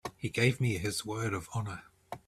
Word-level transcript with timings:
He 0.17 0.29
gave 0.29 0.59
me 0.59 0.79
his 0.79 1.05
word 1.05 1.31
of 1.31 1.47
honor. 1.53 1.83